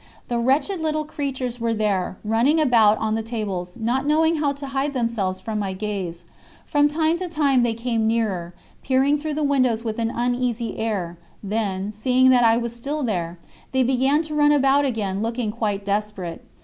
The 0.29 0.39
wretched 0.39 0.79
little 0.81 1.05
creatures 1.05 1.59
were 1.59 1.75
there, 1.75 2.17
running 2.23 2.59
about 2.59 2.97
on 2.97 3.13
the 3.13 3.21
tables, 3.21 3.77
not 3.77 4.03
knowing 4.07 4.37
how 4.37 4.51
to 4.53 4.65
hide 4.65 4.95
themselves 4.95 5.39
from 5.39 5.59
my 5.59 5.73
gaze. 5.73 6.25
From 6.65 6.87
time 6.87 7.17
to 7.17 7.27
time 7.29 7.61
they 7.61 7.75
came 7.75 8.07
nearer, 8.07 8.55
peering 8.81 9.15
through 9.15 9.35
the 9.35 9.43
windows 9.43 9.83
with 9.83 9.99
an 9.99 10.09
uneasy 10.09 10.77
air, 10.79 11.19
then, 11.43 11.91
seeing 11.91 12.31
that 12.31 12.43
I 12.43 12.57
was 12.57 12.75
still 12.75 13.03
there, 13.03 13.37
they 13.73 13.83
began 13.83 14.23
to 14.23 14.33
run 14.33 14.51
about 14.51 14.85
again 14.85 15.21
looking 15.21 15.51
quite 15.51 15.85
desperate. 15.85 16.43